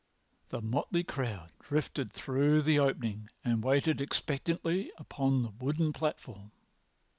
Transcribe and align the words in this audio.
The 0.49 0.63
motley 0.63 1.03
crowd 1.03 1.51
drifted 1.61 2.11
through 2.11 2.63
the 2.63 2.79
opening 2.79 3.29
and 3.45 3.63
waited 3.63 4.01
expectantly 4.01 4.91
upon 4.97 5.43
the 5.43 5.51
wooden 5.51 5.93
platform. 5.93 6.49